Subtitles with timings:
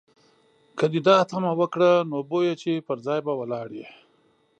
[0.77, 3.87] که دې دا تمه وکړه، نو بویه چې پر ځای به ولاړ یې.